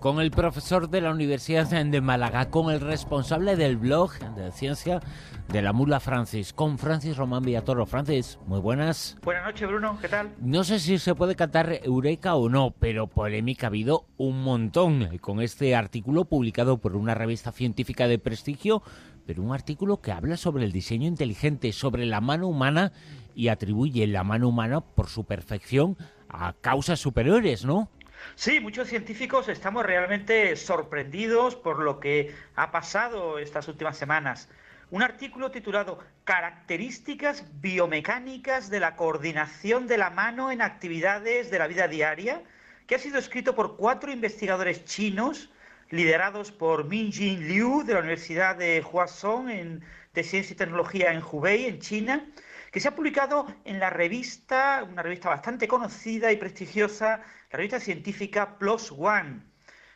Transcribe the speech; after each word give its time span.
con 0.00 0.20
el 0.20 0.30
profesor 0.30 0.90
de 0.90 1.00
la 1.00 1.10
Universidad 1.10 1.66
de 1.66 2.00
Málaga, 2.00 2.50
con 2.50 2.72
el 2.72 2.80
responsable 2.80 3.56
del 3.56 3.76
blog 3.76 4.12
de 4.36 4.52
ciencia 4.52 5.00
de 5.48 5.60
la 5.60 5.72
mula 5.72 5.98
Francis, 5.98 6.52
con 6.52 6.78
Francis 6.78 7.16
Román 7.16 7.42
Villatoro. 7.42 7.84
Francis, 7.84 8.38
muy 8.46 8.60
buenas. 8.60 9.18
Buenas 9.24 9.46
noches, 9.46 9.66
Bruno, 9.66 9.98
¿qué 10.00 10.06
tal? 10.06 10.30
No 10.40 10.62
sé 10.62 10.78
si 10.78 10.98
se 10.98 11.16
puede 11.16 11.34
cantar 11.34 11.80
Eureka 11.82 12.36
o 12.36 12.48
no, 12.48 12.76
pero 12.78 13.08
polémica 13.08 13.66
ha 13.66 13.70
habido 13.70 14.06
un 14.18 14.44
montón 14.44 15.18
con 15.18 15.40
este 15.40 15.74
artículo 15.74 16.26
publicado 16.26 16.78
por 16.78 16.94
una 16.94 17.16
revista 17.16 17.50
científica 17.50 18.06
de 18.06 18.20
prestigio, 18.20 18.84
pero 19.26 19.42
un 19.42 19.52
artículo 19.52 20.00
que 20.00 20.12
habla 20.12 20.36
sobre 20.36 20.64
el 20.64 20.70
diseño 20.70 21.08
inteligente, 21.08 21.72
sobre 21.72 22.06
la 22.06 22.20
mano 22.20 22.46
humana 22.46 22.92
y 23.34 23.48
atribuye 23.48 24.06
la 24.06 24.22
mano 24.22 24.48
humana 24.48 24.80
por 24.80 25.08
su 25.08 25.24
perfección 25.24 25.96
a 26.28 26.52
causas 26.52 27.00
superiores, 27.00 27.64
¿no? 27.64 27.90
Sí, 28.34 28.60
muchos 28.60 28.88
científicos 28.88 29.48
estamos 29.48 29.84
realmente 29.84 30.54
sorprendidos 30.56 31.56
por 31.56 31.80
lo 31.80 32.00
que 32.00 32.34
ha 32.56 32.70
pasado 32.70 33.38
estas 33.38 33.68
últimas 33.68 33.96
semanas. 33.96 34.48
Un 34.90 35.02
artículo 35.02 35.50
titulado 35.50 35.98
Características 36.24 37.44
biomecánicas 37.60 38.70
de 38.70 38.80
la 38.80 38.96
coordinación 38.96 39.86
de 39.86 39.98
la 39.98 40.10
mano 40.10 40.50
en 40.50 40.62
actividades 40.62 41.50
de 41.50 41.58
la 41.58 41.66
vida 41.66 41.88
diaria, 41.88 42.42
que 42.86 42.94
ha 42.94 42.98
sido 42.98 43.18
escrito 43.18 43.54
por 43.54 43.76
cuatro 43.76 44.10
investigadores 44.10 44.84
chinos 44.84 45.50
liderados 45.90 46.52
por 46.52 46.84
Minjin 46.84 47.46
Liu 47.48 47.82
de 47.84 47.94
la 47.94 48.00
Universidad 48.00 48.56
de 48.56 48.80
Huasong 48.80 49.80
de 50.14 50.24
Ciencia 50.24 50.54
y 50.54 50.56
Tecnología 50.56 51.12
en 51.12 51.22
Hubei, 51.22 51.66
en 51.66 51.80
China, 51.80 52.26
que 52.70 52.80
se 52.80 52.88
ha 52.88 52.94
publicado 52.94 53.46
en 53.64 53.78
la 53.78 53.90
revista, 53.90 54.86
una 54.90 55.02
revista 55.02 55.28
bastante 55.28 55.68
conocida 55.68 56.32
y 56.32 56.36
prestigiosa, 56.36 57.22
la 57.50 57.56
revista 57.56 57.80
científica 57.80 58.58
PLOS 58.58 58.92
ONE. 58.92 59.40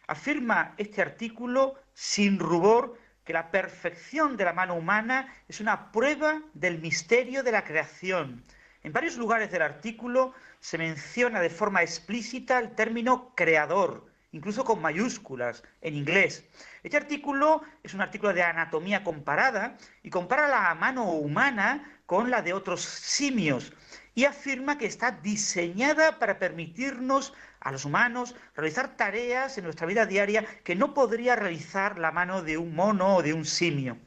Afirma 0.07 0.75
este 0.79 1.03
artículo 1.03 1.75
sin 1.93 2.39
rubor 2.39 2.99
que 3.25 3.35
la 3.35 3.51
perfección 3.51 4.37
de 4.37 4.45
la 4.45 4.55
mano 4.55 4.75
humana 4.75 5.33
es 5.49 5.61
una 5.61 5.93
prueba 5.93 6.41
del 6.55 6.81
misterio 6.81 7.43
de 7.43 7.53
la 7.53 7.65
creación. 7.65 8.43
En 8.83 8.93
varios 8.93 9.17
lugares 9.17 9.51
del 9.53 9.63
artículo 9.63 10.33
se 10.61 10.79
menciona 10.79 11.41
de 11.41 11.51
forma 11.51 11.83
explícita 11.83 12.59
el 12.59 12.75
término 12.75 13.35
creador, 13.37 14.07
incluso 14.33 14.65
con 14.65 14.81
mayúsculas, 14.81 15.63
en 15.83 15.95
inglés. 15.95 16.45
Este 16.83 16.97
artículo 16.97 17.63
es 17.83 17.93
un 17.93 18.01
artículo 18.01 18.33
de 18.33 18.43
anatomía 18.43 19.05
comparada 19.05 19.77
y 20.03 20.09
compara 20.09 20.49
la 20.49 20.75
mano 20.75 21.05
humana 21.05 22.01
con 22.07 22.31
la 22.31 22.41
de 22.41 22.55
otros 22.55 22.81
simios 22.81 23.73
y 24.15 24.25
afirma 24.25 24.79
que 24.79 24.87
está 24.87 25.11
diseñada 25.11 26.19
para 26.19 26.39
permitirnos 26.39 27.33
a 27.61 27.73
los 27.73 27.85
humanos 27.85 28.35
realizar 28.55 28.97
tareas 28.97 29.57
en 29.57 29.65
nuestra 29.65 29.87
vida 29.87 30.07
diaria 30.07 30.45
que 30.65 30.75
no 30.75 30.95
podría 30.95 31.37
realizar 31.37 31.99
la 31.99 32.13
mano 32.13 32.43
de 32.43 32.59
un 32.59 32.75
mono 32.75 33.17
o 33.17 33.23
de 33.23 33.33
un 33.33 33.45
simio. 33.45 33.99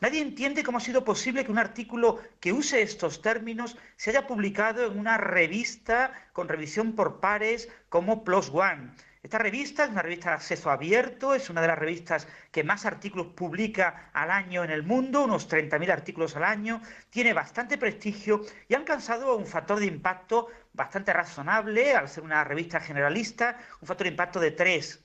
Nadie 0.00 0.22
entiende 0.22 0.62
cómo 0.62 0.78
ha 0.78 0.80
sido 0.80 1.04
posible 1.04 1.44
que 1.44 1.52
un 1.52 1.58
artículo 1.58 2.20
que 2.40 2.54
use 2.54 2.80
estos 2.80 3.20
términos 3.20 3.76
se 3.96 4.10
haya 4.10 4.26
publicado 4.26 4.86
en 4.86 4.98
una 4.98 5.18
revista 5.18 6.12
con 6.32 6.48
revisión 6.48 6.94
por 6.94 7.20
pares 7.20 7.68
como 7.90 8.24
PLOS 8.24 8.50
ONE. 8.50 8.92
Esta 9.22 9.36
revista 9.36 9.84
es 9.84 9.90
una 9.90 10.00
revista 10.00 10.30
de 10.30 10.36
acceso 10.36 10.70
abierto, 10.70 11.34
es 11.34 11.50
una 11.50 11.60
de 11.60 11.66
las 11.66 11.78
revistas 11.78 12.26
que 12.50 12.64
más 12.64 12.86
artículos 12.86 13.26
publica 13.34 14.08
al 14.14 14.30
año 14.30 14.64
en 14.64 14.70
el 14.70 14.82
mundo, 14.82 15.24
unos 15.24 15.46
30.000 15.46 15.90
artículos 15.90 16.36
al 16.36 16.44
año, 16.44 16.80
tiene 17.10 17.34
bastante 17.34 17.76
prestigio 17.76 18.40
y 18.66 18.72
ha 18.72 18.78
alcanzado 18.78 19.36
un 19.36 19.46
factor 19.46 19.78
de 19.78 19.84
impacto 19.84 20.48
bastante 20.72 21.12
razonable, 21.12 21.94
al 21.94 22.08
ser 22.08 22.24
una 22.24 22.44
revista 22.44 22.80
generalista, 22.80 23.58
un 23.82 23.88
factor 23.88 24.04
de 24.04 24.12
impacto 24.12 24.40
de 24.40 24.52
3. 24.52 25.04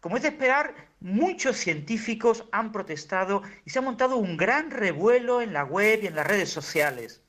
Como 0.00 0.16
es 0.16 0.22
de 0.22 0.30
esperar, 0.30 0.74
muchos 0.98 1.56
científicos 1.56 2.48
han 2.50 2.72
protestado 2.72 3.42
y 3.64 3.70
se 3.70 3.78
ha 3.78 3.82
montado 3.82 4.16
un 4.16 4.36
gran 4.36 4.72
revuelo 4.72 5.40
en 5.40 5.52
la 5.52 5.62
web 5.62 6.00
y 6.02 6.08
en 6.08 6.16
las 6.16 6.26
redes 6.26 6.50
sociales. 6.50 7.22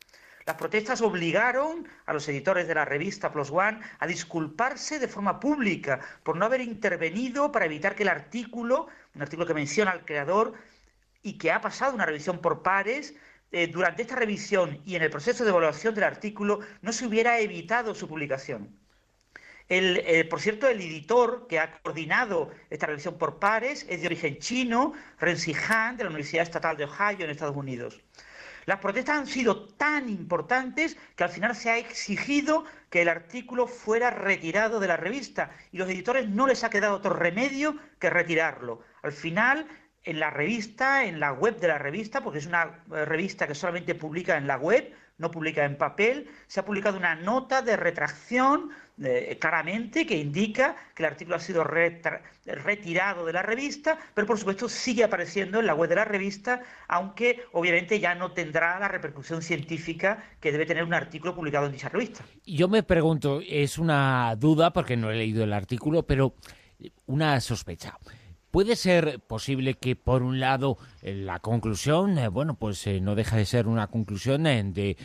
Las 0.46 0.58
protestas 0.58 1.02
obligaron 1.02 1.88
a 2.06 2.14
los 2.14 2.28
editores 2.28 2.68
de 2.68 2.76
la 2.76 2.86
revista 2.86 3.32
Plus 3.32 3.50
One 3.50 3.80
a 4.00 4.08
disculparse 4.08 5.00
de 5.00 5.08
forma 5.08 5.40
pública 5.40 6.02
por 6.24 6.36
no 6.36 6.46
haber 6.46 6.62
intervenido 6.62 7.52
para 7.52 7.66
evitar 7.66 7.96
que 7.96 8.04
el 8.04 8.10
artículo, 8.10 8.88
un 9.16 9.22
artículo 9.22 9.48
que 9.48 9.54
menciona 9.54 9.92
al 9.92 10.06
creador 10.06 10.54
y 11.22 11.38
que 11.38 11.52
ha 11.52 11.62
pasado 11.62 11.96
una 11.96 12.06
revisión 12.06 12.40
por 12.40 12.62
pares, 12.62 13.16
eh, 13.52 13.68
durante 13.68 14.02
esta 14.02 14.16
revisión 14.16 14.82
y 14.84 14.96
en 14.96 15.04
el 15.04 15.10
proceso 15.12 15.44
de 15.44 15.52
evaluación 15.52 15.96
del 15.96 16.04
artículo 16.04 16.60
no 16.82 16.92
se 16.92 17.06
hubiera 17.06 17.40
evitado 17.40 17.96
su 17.96 18.08
publicación. 18.08 18.78
Eh, 19.70 20.26
por 20.30 20.42
cierto, 20.42 20.68
el 20.68 20.82
editor 20.82 21.48
que 21.48 21.60
ha 21.60 21.80
coordinado 21.82 22.52
esta 22.70 22.88
revisión 22.88 23.18
por 23.18 23.40
pares 23.40 23.86
es 23.90 24.02
de 24.02 24.08
origen 24.08 24.38
chino, 24.40 24.94
Renzi 25.20 25.56
Han, 25.70 25.96
de 25.96 26.04
la 26.04 26.10
Universidad 26.10 26.44
Estatal 26.44 26.76
de 26.76 26.84
Ohio, 26.84 27.24
en 27.24 27.30
Estados 27.30 27.56
Unidos. 27.56 28.02
Las 28.66 28.80
protestas 28.80 29.18
han 29.18 29.28
sido 29.28 29.68
tan 29.76 30.10
importantes 30.10 30.98
que 31.16 31.24
al 31.24 31.30
final 31.30 31.56
se 31.56 31.70
ha 31.70 31.78
exigido 31.78 32.66
que 32.90 33.02
el 33.02 33.10
artículo 33.10 33.68
fuera 33.68 34.10
retirado 34.10 34.80
de 34.80 34.88
la 34.88 34.98
revista 34.98 35.52
y 35.72 35.78
los 35.78 35.90
editores 35.90 36.30
no 36.30 36.48
les 36.48 36.64
ha 36.64 36.70
quedado 36.70 36.96
otro 36.96 37.14
remedio 37.14 37.78
que 38.00 38.10
retirarlo. 38.10 38.82
Al 39.02 39.12
final, 39.12 39.68
en 40.04 40.20
la 40.20 40.30
revista, 40.30 41.06
en 41.06 41.20
la 41.20 41.32
web 41.32 41.60
de 41.60 41.68
la 41.68 41.78
revista, 41.78 42.22
porque 42.22 42.40
es 42.40 42.46
una 42.46 42.84
eh, 42.94 43.06
revista 43.06 43.48
que 43.48 43.56
solamente 43.56 43.96
publica 43.96 44.38
en 44.38 44.48
la 44.48 44.58
web, 44.58 44.94
no 45.18 45.32
publica 45.32 45.66
en 45.66 45.78
papel, 45.78 46.28
se 46.48 46.60
ha 46.60 46.66
publicado 46.66 46.98
una 46.98 47.16
nota 47.16 47.62
de 47.62 47.78
retracción 47.78 48.72
eh, 49.02 49.38
claramente 49.40 50.06
que 50.06 50.18
indica 50.18 50.76
que 50.94 51.04
el 51.04 51.08
artículo 51.08 51.38
ha 51.38 51.40
sido 51.40 51.64
retirado 51.64 53.26
de 53.26 53.34
la 53.34 53.42
revista, 53.42 53.98
pero 54.14 54.28
por 54.28 54.38
supuesto 54.38 54.70
sigue 54.70 55.04
apareciendo 55.04 55.60
en 55.60 55.66
la 55.66 55.74
web 55.74 55.90
de 55.90 55.96
la 55.96 56.06
revista, 56.06 56.62
aunque 56.88 57.44
obviamente 57.54 58.00
ya 58.00 58.14
no 58.16 58.34
tendrá 58.34 58.80
la 58.80 58.88
repercusión 58.88 59.42
científica 59.42 60.24
que 60.40 60.52
debe 60.52 60.66
tener 60.66 60.84
un 60.84 60.94
artículo 60.94 61.34
publicado 61.36 61.66
en 61.66 61.72
dicha 61.72 61.90
revista. 61.90 62.24
Yo 62.46 62.68
me 62.68 62.84
pregunto, 62.84 63.42
es 63.48 63.78
una 63.78 64.36
duda 64.36 64.74
porque 64.74 64.96
no 64.96 65.10
he 65.10 65.16
leído 65.16 65.44
el 65.44 65.54
artículo, 65.54 66.04
pero 66.04 66.36
una 67.06 67.40
sospecha. 67.42 67.98
Puede 68.54 68.76
ser 68.76 69.20
posible 69.20 69.74
que, 69.74 69.96
por 69.96 70.22
un 70.22 70.40
lado, 70.40 70.78
eh, 71.02 71.16
la 71.16 71.40
conclusión, 71.40 72.20
eh, 72.20 72.28
bueno, 72.28 72.54
pues 72.54 72.86
eh, 72.86 73.02
no 73.02 73.16
deja 73.16 73.36
de 73.36 73.48
ser 73.48 73.66
una 73.66 73.88
conclusión 73.88 74.44
de 74.44 74.96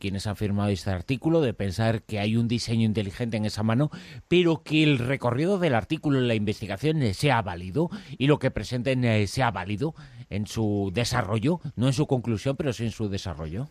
quienes 0.00 0.26
han 0.26 0.34
firmado 0.34 0.70
este 0.70 0.90
artículo, 0.90 1.40
de 1.40 1.54
pensar 1.54 2.02
que 2.02 2.18
hay 2.18 2.36
un 2.36 2.48
diseño 2.48 2.84
inteligente 2.84 3.36
en 3.36 3.44
esa 3.44 3.62
mano, 3.62 3.92
pero 4.26 4.64
que 4.64 4.82
el 4.82 4.98
recorrido 4.98 5.60
del 5.60 5.76
artículo 5.76 6.18
en 6.18 6.26
la 6.26 6.34
investigación 6.34 7.14
sea 7.14 7.42
válido 7.42 7.90
y 8.18 8.26
lo 8.26 8.40
que 8.40 8.50
presenten 8.50 9.28
sea 9.28 9.52
válido 9.52 9.94
en 10.28 10.48
su 10.48 10.90
desarrollo, 10.92 11.60
no 11.76 11.86
en 11.86 11.92
su 11.92 12.08
conclusión, 12.08 12.56
pero 12.56 12.72
sí 12.72 12.86
en 12.86 12.90
su 12.90 13.08
desarrollo. 13.08 13.68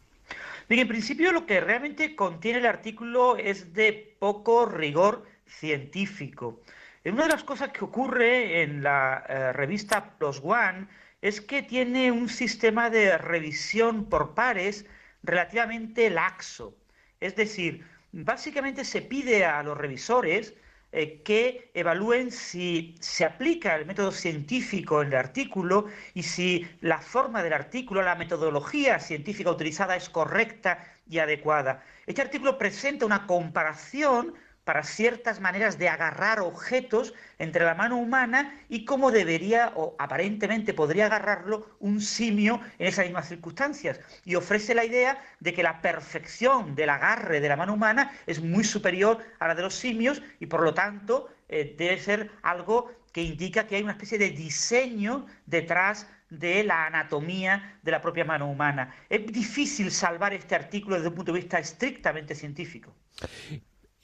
Bien, 0.70 0.84
en 0.84 0.88
principio 0.88 1.34
lo 1.34 1.46
que 1.46 1.60
realmente 1.60 2.16
contiene 2.16 2.60
el 2.60 2.66
artículo 2.66 3.36
es 3.36 3.74
de 3.74 4.16
poco 4.18 4.66
rigor 4.66 5.26
científico. 5.46 6.62
Una 7.06 7.26
de 7.26 7.30
las 7.30 7.44
cosas 7.44 7.70
que 7.70 7.86
ocurre 7.86 8.64
en 8.64 8.82
la 8.82 9.24
eh, 9.30 9.54
revista 9.54 10.18
Plus 10.18 10.42
One 10.44 10.88
es 11.22 11.40
que 11.40 11.62
tiene 11.62 12.12
un 12.12 12.28
sistema 12.28 12.90
de 12.90 13.16
revisión 13.20 14.06
por 14.10 14.34
pares 14.34 14.88
relativamente 15.22 16.10
laxo. 16.10 16.76
Es 17.20 17.36
decir, 17.36 17.86
básicamente 18.12 18.84
se 18.84 19.04
pide 19.04 19.46
a 19.46 19.62
los 19.62 19.78
revisores 19.78 20.56
eh, 20.92 21.22
que 21.22 21.70
evalúen 21.76 22.32
si 22.32 22.96
se 23.02 23.24
aplica 23.24 23.76
el 23.76 23.86
método 23.86 24.12
científico 24.12 25.04
en 25.04 25.10
el 25.10 25.16
artículo 25.16 25.86
y 26.16 26.24
si 26.24 26.68
la 26.82 26.98
forma 26.98 27.44
del 27.44 27.54
artículo, 27.54 28.02
la 28.02 28.16
metodología 28.16 28.98
científica 28.98 29.52
utilizada 29.52 29.96
es 29.96 30.10
correcta 30.10 30.84
y 31.08 31.20
adecuada. 31.20 31.84
Este 32.08 32.24
artículo 32.24 32.58
presenta 32.58 33.06
una 33.06 33.28
comparación 33.28 34.34
para 34.66 34.84
ciertas 34.84 35.40
maneras 35.40 35.78
de 35.78 35.88
agarrar 35.88 36.42
objetos 36.42 37.14
entre 37.38 37.64
la 37.64 37.76
mano 37.76 37.98
humana 37.98 38.60
y 38.68 38.84
cómo 38.84 39.12
debería 39.12 39.72
o 39.76 39.96
aparentemente 40.00 40.74
podría 40.74 41.06
agarrarlo 41.06 41.70
un 41.80 42.02
simio 42.02 42.60
en 42.80 42.88
esas 42.88 43.06
mismas 43.06 43.30
circunstancias. 43.30 44.02
Y 44.26 44.36
ofrece 44.36 44.76
la 44.76 44.84
idea 44.84 45.24
de 45.40 45.54
que 45.54 45.64
la 45.64 45.82
perfección 45.82 46.76
del 46.76 46.90
agarre 46.90 47.40
de 47.40 47.48
la 47.48 47.56
mano 47.56 47.76
humana 47.76 48.12
es 48.26 48.42
muy 48.42 48.64
superior 48.64 49.24
a 49.40 49.48
la 49.48 49.56
de 49.56 49.62
los 49.62 49.76
simios 49.76 50.22
y 50.40 50.48
por 50.48 50.62
lo 50.62 50.74
tanto 50.74 51.30
eh, 51.48 51.76
debe 51.78 52.00
ser 52.00 52.32
algo 52.42 52.92
que 53.14 53.22
indica 53.22 53.68
que 53.68 53.76
hay 53.76 53.84
una 53.84 53.94
especie 53.94 54.18
de 54.18 54.32
diseño 54.32 55.28
detrás 55.46 56.08
de 56.30 56.64
la 56.64 56.88
anatomía 56.88 57.78
de 57.84 57.92
la 57.92 58.02
propia 58.02 58.26
mano 58.26 58.50
humana. 58.50 58.96
Es 59.10 59.26
difícil 59.28 59.92
salvar 59.92 60.34
este 60.34 60.56
artículo 60.56 60.96
desde 60.96 61.10
un 61.10 61.16
punto 61.16 61.32
de 61.32 61.40
vista 61.40 61.60
estrictamente 61.60 62.34
científico. 62.34 62.94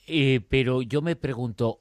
Eh, 0.06 0.40
pero 0.48 0.82
yo 0.82 1.02
me 1.02 1.16
pregunto, 1.16 1.80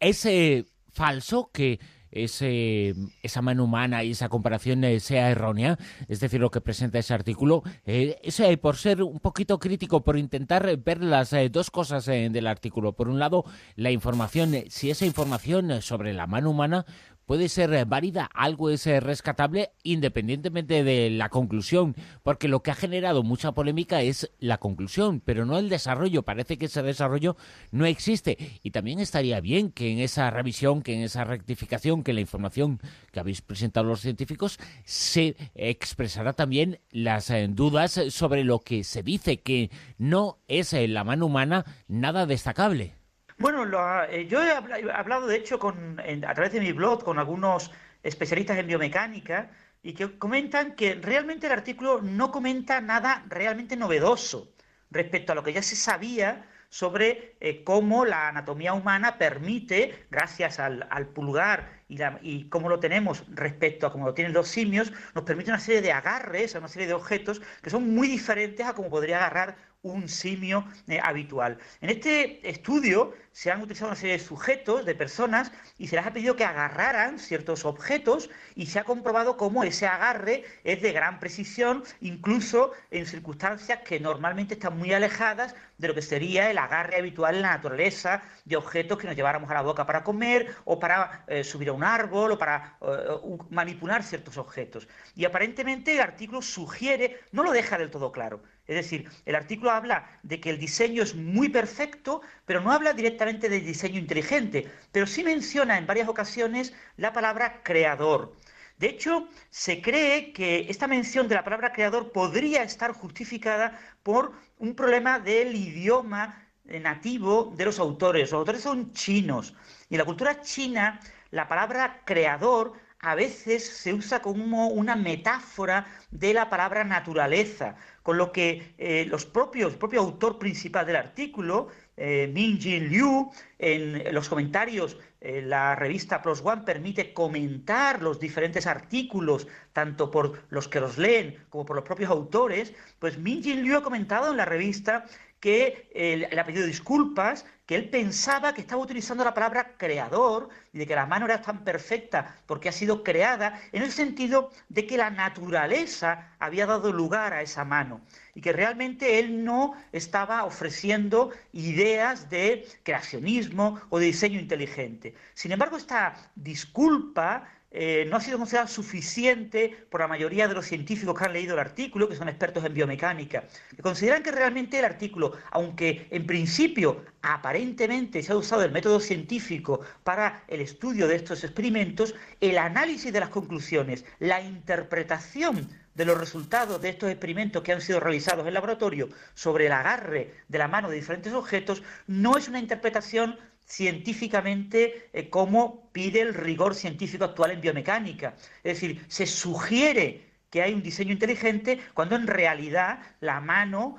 ¿es 0.00 0.24
eh, 0.26 0.64
falso 0.92 1.50
que 1.52 1.78
ese, 2.10 2.94
esa 3.22 3.42
mano 3.42 3.64
humana 3.64 4.02
y 4.04 4.12
esa 4.12 4.28
comparación 4.28 4.84
eh, 4.84 5.00
sea 5.00 5.30
errónea, 5.30 5.78
es 6.08 6.20
decir, 6.20 6.40
lo 6.40 6.50
que 6.50 6.60
presenta 6.60 6.98
ese 6.98 7.14
artículo, 7.14 7.62
eh, 7.84 8.16
por 8.60 8.76
ser 8.76 9.02
un 9.02 9.20
poquito 9.20 9.58
crítico, 9.58 10.02
por 10.02 10.16
intentar 10.16 10.76
ver 10.78 11.02
las 11.02 11.34
dos 11.50 11.70
cosas 11.70 12.06
del 12.06 12.46
artículo. 12.46 12.94
Por 12.94 13.08
un 13.08 13.18
lado, 13.18 13.44
la 13.74 13.90
información, 13.90 14.54
si 14.68 14.90
esa 14.90 15.04
información 15.04 15.82
sobre 15.82 16.12
la 16.14 16.26
mano 16.26 16.50
humana 16.50 16.86
puede 17.26 17.48
ser 17.48 17.74
eh, 17.74 17.84
válida, 17.84 18.30
algo 18.32 18.70
es 18.70 18.86
eh, 18.86 19.00
rescatable 19.00 19.72
independientemente 19.82 20.84
de 20.84 21.10
la 21.10 21.28
conclusión, 21.28 21.94
porque 22.22 22.48
lo 22.48 22.62
que 22.62 22.70
ha 22.70 22.74
generado 22.74 23.22
mucha 23.22 23.52
polémica 23.52 24.00
es 24.02 24.30
la 24.38 24.58
conclusión, 24.58 25.20
pero 25.20 25.44
no 25.44 25.58
el 25.58 25.68
desarrollo. 25.68 26.22
Parece 26.22 26.56
que 26.56 26.66
ese 26.66 26.82
desarrollo 26.82 27.36
no 27.72 27.84
existe. 27.84 28.38
Y 28.62 28.70
también 28.70 29.00
estaría 29.00 29.40
bien 29.40 29.72
que 29.72 29.92
en 29.92 29.98
esa 29.98 30.30
revisión, 30.30 30.82
que 30.82 30.94
en 30.94 31.02
esa 31.02 31.24
rectificación, 31.24 32.02
que 32.02 32.12
la 32.12 32.20
información 32.20 32.80
que 33.12 33.20
habéis 33.20 33.42
presentado 33.42 33.86
los 33.86 34.00
científicos 34.00 34.58
se 34.84 35.36
expresara 35.54 36.32
también 36.32 36.78
las 36.90 37.30
eh, 37.30 37.48
dudas 37.50 38.00
sobre 38.10 38.44
lo 38.44 38.60
que 38.60 38.84
se 38.84 39.02
dice, 39.02 39.38
que 39.38 39.70
no 39.98 40.38
es 40.48 40.72
la 40.72 41.04
mano 41.04 41.26
humana 41.26 41.64
nada 41.88 42.26
destacable. 42.26 42.95
Bueno, 43.38 43.64
eh, 44.08 44.26
yo 44.28 44.42
he 44.42 44.50
hablado, 44.50 45.26
de 45.26 45.36
hecho, 45.36 45.58
con, 45.58 46.00
a 46.00 46.34
través 46.34 46.52
de 46.52 46.60
mi 46.60 46.72
blog 46.72 47.04
con 47.04 47.18
algunos 47.18 47.70
especialistas 48.02 48.58
en 48.58 48.66
biomecánica 48.66 49.50
y 49.82 49.92
que 49.92 50.18
comentan 50.18 50.74
que 50.74 50.94
realmente 50.94 51.46
el 51.46 51.52
artículo 51.52 52.00
no 52.02 52.30
comenta 52.30 52.80
nada 52.80 53.24
realmente 53.28 53.76
novedoso 53.76 54.52
respecto 54.90 55.32
a 55.32 55.34
lo 55.34 55.42
que 55.42 55.52
ya 55.52 55.62
se 55.62 55.76
sabía 55.76 56.46
sobre 56.70 57.36
eh, 57.40 57.62
cómo 57.62 58.04
la 58.04 58.28
anatomía 58.28 58.72
humana 58.72 59.18
permite, 59.18 60.06
gracias 60.10 60.58
al, 60.58 61.08
pulgar 61.14 61.82
y, 61.88 61.98
y, 62.22 62.48
cómo 62.48 62.68
lo 62.68 62.80
tenemos 62.80 63.24
respecto 63.28 63.86
a 63.86 63.92
cómo 63.92 64.06
lo 64.06 64.14
tienen 64.14 64.32
los 64.32 64.48
simios, 64.48 64.92
nos 65.14 65.24
permite 65.24 65.50
una 65.50 65.60
serie 65.60 65.82
de 65.82 65.92
agarres, 65.92 66.54
una 66.54 66.68
serie 66.68 66.88
de 66.88 66.94
objetos 66.94 67.40
que 67.62 67.70
son 67.70 67.94
muy 67.94 68.08
diferentes 68.08 68.66
a 68.66 68.74
cómo 68.74 68.88
podría 68.88 69.18
agarrar 69.18 69.56
un 69.92 70.08
simio 70.08 70.64
eh, 70.88 71.00
habitual. 71.02 71.58
En 71.80 71.90
este 71.90 72.48
estudio 72.48 73.14
se 73.32 73.50
han 73.50 73.60
utilizado 73.60 73.90
una 73.90 74.00
serie 74.00 74.16
de 74.16 74.24
sujetos, 74.24 74.86
de 74.86 74.94
personas, 74.94 75.52
y 75.78 75.88
se 75.88 75.96
les 75.96 76.06
ha 76.06 76.12
pedido 76.12 76.36
que 76.36 76.44
agarraran 76.44 77.18
ciertos 77.18 77.64
objetos 77.64 78.30
y 78.54 78.66
se 78.66 78.78
ha 78.78 78.84
comprobado 78.84 79.36
cómo 79.36 79.62
ese 79.62 79.86
agarre 79.86 80.44
es 80.64 80.80
de 80.80 80.92
gran 80.92 81.20
precisión, 81.20 81.84
incluso 82.00 82.72
en 82.90 83.04
circunstancias 83.04 83.80
que 83.84 84.00
normalmente 84.00 84.54
están 84.54 84.78
muy 84.78 84.92
alejadas 84.92 85.54
de 85.76 85.88
lo 85.88 85.94
que 85.94 86.02
sería 86.02 86.50
el 86.50 86.56
agarre 86.56 86.96
habitual 86.96 87.36
en 87.36 87.42
la 87.42 87.50
naturaleza 87.50 88.22
de 88.46 88.56
objetos 88.56 88.98
que 88.98 89.06
nos 89.06 89.16
lleváramos 89.16 89.50
a 89.50 89.54
la 89.54 89.62
boca 89.62 89.84
para 89.86 90.02
comer 90.02 90.54
o 90.64 90.78
para 90.78 91.24
eh, 91.26 91.44
subir 91.44 91.68
a 91.68 91.72
un 91.72 91.84
árbol 91.84 92.32
o 92.32 92.38
para 92.38 92.78
eh, 92.80 93.36
manipular 93.50 94.02
ciertos 94.02 94.38
objetos. 94.38 94.88
Y 95.14 95.26
aparentemente 95.26 95.92
el 95.92 96.00
artículo 96.00 96.40
sugiere, 96.40 97.20
no 97.32 97.42
lo 97.42 97.52
deja 97.52 97.76
del 97.76 97.90
todo 97.90 98.12
claro, 98.12 98.42
es 98.66 98.76
decir, 98.76 99.08
el 99.24 99.34
artículo 99.34 99.70
habla 99.70 100.08
de 100.22 100.40
que 100.40 100.50
el 100.50 100.58
diseño 100.58 101.02
es 101.02 101.14
muy 101.14 101.48
perfecto, 101.48 102.20
pero 102.44 102.60
no 102.60 102.72
habla 102.72 102.92
directamente 102.92 103.48
de 103.48 103.60
diseño 103.60 103.98
inteligente, 103.98 104.70
pero 104.92 105.06
sí 105.06 105.22
menciona 105.22 105.78
en 105.78 105.86
varias 105.86 106.08
ocasiones 106.08 106.74
la 106.96 107.12
palabra 107.12 107.62
creador. 107.62 108.34
De 108.78 108.88
hecho, 108.88 109.28
se 109.50 109.80
cree 109.80 110.32
que 110.32 110.66
esta 110.68 110.86
mención 110.86 111.28
de 111.28 111.34
la 111.34 111.44
palabra 111.44 111.72
creador 111.72 112.12
podría 112.12 112.62
estar 112.62 112.92
justificada 112.92 113.78
por 114.02 114.32
un 114.58 114.74
problema 114.74 115.18
del 115.18 115.54
idioma 115.54 116.46
nativo 116.64 117.54
de 117.56 117.64
los 117.64 117.78
autores. 117.78 118.32
Los 118.32 118.40
autores 118.40 118.62
son 118.62 118.92
chinos. 118.92 119.54
Y 119.88 119.94
en 119.94 119.98
la 119.98 120.04
cultura 120.04 120.40
china, 120.42 121.00
la 121.30 121.48
palabra 121.48 122.02
creador 122.04 122.72
a 123.06 123.14
veces 123.14 123.64
se 123.64 123.94
usa 123.94 124.20
como 124.20 124.66
una 124.66 124.96
metáfora 124.96 125.86
de 126.10 126.34
la 126.34 126.50
palabra 126.50 126.82
naturaleza, 126.82 127.76
con 128.02 128.18
lo 128.18 128.32
que 128.32 128.74
eh, 128.78 129.06
los 129.08 129.24
propios, 129.24 129.74
el 129.74 129.78
propio 129.78 130.00
autor 130.00 130.40
principal 130.40 130.84
del 130.86 130.96
artículo, 130.96 131.68
eh, 131.96 132.28
Minjin 132.34 132.88
Liu, 132.88 133.30
en 133.60 134.12
los 134.12 134.28
comentarios, 134.28 134.98
eh, 135.20 135.40
la 135.40 135.76
revista 135.76 136.20
Plus 136.20 136.42
One 136.44 136.62
permite 136.62 137.14
comentar 137.14 138.02
los 138.02 138.18
diferentes 138.18 138.66
artículos, 138.66 139.46
tanto 139.72 140.10
por 140.10 140.42
los 140.50 140.66
que 140.66 140.80
los 140.80 140.98
leen 140.98 141.36
como 141.48 141.64
por 141.64 141.76
los 141.76 141.84
propios 141.84 142.10
autores, 142.10 142.74
pues 142.98 143.18
Minjin 143.18 143.62
Liu 143.62 143.76
ha 143.76 143.84
comentado 143.84 144.32
en 144.32 144.36
la 144.36 144.46
revista 144.46 145.04
que 145.46 146.26
le 146.32 146.40
ha 146.40 146.44
pedido 146.44 146.66
disculpas, 146.66 147.46
que 147.66 147.76
él 147.76 147.88
pensaba 147.88 148.52
que 148.52 148.62
estaba 148.62 148.82
utilizando 148.82 149.22
la 149.22 149.32
palabra 149.32 149.76
creador 149.76 150.48
y 150.72 150.78
de 150.78 150.88
que 150.88 150.96
la 150.96 151.06
mano 151.06 151.26
era 151.26 151.40
tan 151.40 151.62
perfecta 151.62 152.34
porque 152.46 152.68
ha 152.68 152.72
sido 152.72 153.04
creada, 153.04 153.60
en 153.70 153.84
el 153.84 153.92
sentido 153.92 154.50
de 154.68 154.88
que 154.88 154.96
la 154.96 155.10
naturaleza 155.10 156.32
había 156.40 156.66
dado 156.66 156.92
lugar 156.92 157.32
a 157.32 157.42
esa 157.42 157.64
mano 157.64 158.00
y 158.34 158.40
que 158.40 158.52
realmente 158.52 159.20
él 159.20 159.44
no 159.44 159.74
estaba 159.92 160.42
ofreciendo 160.42 161.30
ideas 161.52 162.28
de 162.28 162.66
creacionismo 162.82 163.80
o 163.88 164.00
de 164.00 164.06
diseño 164.06 164.40
inteligente. 164.40 165.14
Sin 165.34 165.52
embargo, 165.52 165.76
esta 165.76 166.16
disculpa 166.34 167.44
eh, 167.78 168.06
no 168.08 168.16
ha 168.16 168.20
sido 168.22 168.38
considerada 168.38 168.68
suficiente 168.68 169.68
por 169.90 170.00
la 170.00 170.08
mayoría 170.08 170.48
de 170.48 170.54
los 170.54 170.64
científicos 170.64 171.14
que 171.14 171.26
han 171.26 171.34
leído 171.34 171.52
el 171.52 171.60
artículo, 171.60 172.08
que 172.08 172.16
son 172.16 172.30
expertos 172.30 172.64
en 172.64 172.72
biomecánica, 172.72 173.44
que 173.74 173.82
consideran 173.82 174.22
que 174.22 174.32
realmente 174.32 174.78
el 174.78 174.86
artículo, 174.86 175.32
aunque 175.50 176.08
en 176.10 176.26
principio 176.26 177.04
aparentemente 177.20 178.22
se 178.22 178.32
ha 178.32 178.36
usado 178.36 178.64
el 178.64 178.72
método 178.72 178.98
científico 178.98 179.80
para 180.04 180.42
el 180.48 180.62
estudio 180.62 181.06
de 181.06 181.16
estos 181.16 181.44
experimentos, 181.44 182.14
el 182.40 182.56
análisis 182.56 183.12
de 183.12 183.20
las 183.20 183.28
conclusiones, 183.28 184.06
la 184.20 184.40
interpretación 184.40 185.68
de 185.94 186.04
los 186.06 186.16
resultados 186.16 186.80
de 186.80 186.88
estos 186.88 187.10
experimentos 187.10 187.62
que 187.62 187.72
han 187.72 187.82
sido 187.82 188.00
realizados 188.00 188.46
en 188.46 188.54
laboratorio 188.54 189.10
sobre 189.34 189.66
el 189.66 189.72
agarre 189.72 190.32
de 190.48 190.58
la 190.58 190.68
mano 190.68 190.88
de 190.88 190.96
diferentes 190.96 191.34
objetos 191.34 191.82
no 192.06 192.38
es 192.38 192.48
una 192.48 192.58
interpretación 192.58 193.38
científicamente 193.66 195.10
eh, 195.12 195.28
como 195.28 195.90
pide 195.92 196.20
el 196.20 196.34
rigor 196.34 196.74
científico 196.74 197.24
actual 197.24 197.50
en 197.50 197.60
biomecánica. 197.60 198.34
Es 198.62 198.80
decir, 198.80 199.04
se 199.08 199.26
sugiere 199.26 200.24
que 200.50 200.62
hay 200.62 200.72
un 200.72 200.82
diseño 200.82 201.12
inteligente 201.12 201.80
cuando 201.92 202.14
en 202.16 202.26
realidad 202.26 203.00
la 203.20 203.40
mano, 203.40 203.98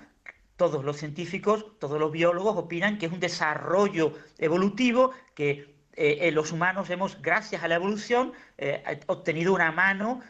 todos 0.55 0.83
los 0.83 0.97
científicos, 0.97 1.77
todos 1.79 1.99
los 1.99 2.11
biólogos 2.11 2.57
opinan 2.57 2.97
que 2.97 3.07
es 3.07 3.11
un 3.11 3.19
desarrollo 3.19 4.13
evolutivo 4.39 5.11
que 5.35 5.75
eh, 5.93 6.31
los 6.31 6.51
humanos 6.51 6.89
hemos, 6.89 7.21
gracias 7.21 7.63
a 7.63 7.67
la 7.67 7.75
evolución, 7.75 8.31
eh, 8.57 9.01
obtenido 9.07 9.53
una 9.53 9.71
mano 9.71 10.21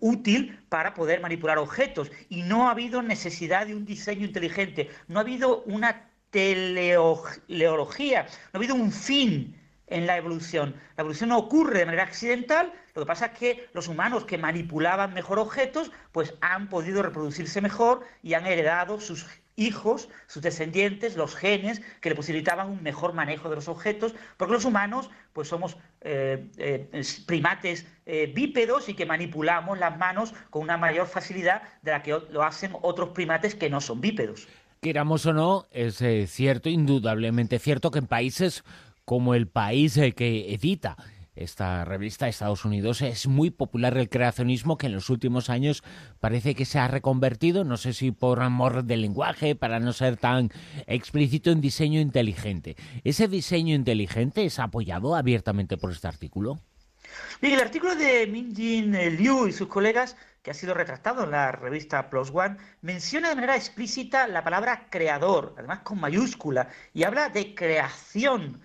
útil 0.00 0.58
para 0.68 0.94
poder 0.94 1.20
manipular 1.20 1.58
objetos 1.58 2.10
y 2.28 2.42
no 2.42 2.66
ha 2.66 2.72
habido 2.72 3.02
necesidad 3.02 3.66
de 3.66 3.76
un 3.76 3.84
diseño 3.84 4.26
inteligente, 4.26 4.90
no 5.06 5.18
ha 5.18 5.22
habido 5.22 5.62
una 5.62 6.09
teleología, 6.30 8.22
no 8.22 8.28
ha 8.52 8.58
habido 8.58 8.74
un 8.74 8.92
fin 8.92 9.56
en 9.86 10.06
la 10.06 10.16
evolución. 10.16 10.74
La 10.96 11.02
evolución 11.02 11.30
no 11.30 11.38
ocurre 11.38 11.80
de 11.80 11.86
manera 11.86 12.04
accidental, 12.04 12.72
lo 12.94 13.02
que 13.02 13.06
pasa 13.06 13.26
es 13.26 13.38
que 13.38 13.68
los 13.72 13.88
humanos 13.88 14.24
que 14.24 14.38
manipulaban 14.38 15.14
mejor 15.14 15.38
objetos, 15.38 15.90
pues 16.12 16.34
han 16.40 16.68
podido 16.68 17.02
reproducirse 17.02 17.60
mejor 17.60 18.00
y 18.22 18.34
han 18.34 18.46
heredado 18.46 19.00
sus 19.00 19.26
hijos, 19.56 20.08
sus 20.26 20.42
descendientes, 20.42 21.16
los 21.16 21.36
genes 21.36 21.82
que 22.00 22.08
le 22.08 22.16
posibilitaban 22.16 22.70
un 22.70 22.82
mejor 22.82 23.12
manejo 23.12 23.50
de 23.50 23.56
los 23.56 23.68
objetos, 23.68 24.14
porque 24.38 24.54
los 24.54 24.64
humanos 24.64 25.10
pues 25.32 25.48
somos 25.48 25.76
eh, 26.00 26.48
eh, 26.56 27.02
primates 27.26 27.86
eh, 28.06 28.32
bípedos 28.34 28.88
y 28.88 28.94
que 28.94 29.04
manipulamos 29.06 29.78
las 29.78 29.98
manos 29.98 30.34
con 30.48 30.62
una 30.62 30.78
mayor 30.78 31.06
facilidad 31.06 31.62
de 31.82 31.90
la 31.90 32.02
que 32.02 32.18
lo 32.30 32.42
hacen 32.42 32.72
otros 32.80 33.10
primates 33.10 33.54
que 33.54 33.68
no 33.68 33.80
son 33.80 34.00
bípedos. 34.00 34.48
Queramos 34.82 35.26
o 35.26 35.34
no, 35.34 35.66
es 35.72 36.00
eh, 36.00 36.26
cierto, 36.26 36.70
indudablemente 36.70 37.58
cierto, 37.58 37.90
que 37.90 37.98
en 37.98 38.06
países 38.06 38.64
como 39.04 39.34
el 39.34 39.46
país 39.46 39.94
eh, 39.98 40.12
que 40.12 40.54
edita 40.54 40.96
esta 41.36 41.84
revista, 41.84 42.28
Estados 42.28 42.64
Unidos, 42.64 43.02
es 43.02 43.26
muy 43.26 43.50
popular 43.50 43.98
el 43.98 44.08
creacionismo 44.08 44.78
que 44.78 44.86
en 44.86 44.94
los 44.94 45.10
últimos 45.10 45.50
años 45.50 45.82
parece 46.18 46.54
que 46.54 46.64
se 46.64 46.78
ha 46.78 46.88
reconvertido, 46.88 47.62
no 47.62 47.76
sé 47.76 47.92
si 47.92 48.10
por 48.10 48.40
amor 48.40 48.84
del 48.84 49.02
lenguaje, 49.02 49.54
para 49.54 49.80
no 49.80 49.92
ser 49.92 50.16
tan 50.16 50.48
explícito, 50.86 51.50
en 51.50 51.60
diseño 51.60 52.00
inteligente. 52.00 52.76
¿Ese 53.04 53.28
diseño 53.28 53.74
inteligente 53.74 54.46
es 54.46 54.58
apoyado 54.58 55.14
abiertamente 55.14 55.76
por 55.76 55.92
este 55.92 56.08
artículo? 56.08 56.58
Bien, 57.42 57.52
el 57.52 57.60
artículo 57.60 57.96
de 57.96 58.26
Minjin 58.26 58.92
Liu 59.18 59.46
y 59.46 59.52
sus 59.52 59.68
colegas 59.68 60.16
que 60.42 60.50
ha 60.50 60.54
sido 60.54 60.74
retractado 60.74 61.24
en 61.24 61.32
la 61.32 61.52
revista 61.52 62.08
Plus 62.08 62.30
One, 62.32 62.56
menciona 62.80 63.28
de 63.28 63.34
manera 63.34 63.56
explícita 63.56 64.26
la 64.26 64.42
palabra 64.42 64.88
creador, 64.90 65.54
además 65.58 65.80
con 65.80 66.00
mayúscula, 66.00 66.68
y 66.94 67.04
habla 67.04 67.28
de 67.28 67.54
creación, 67.54 68.60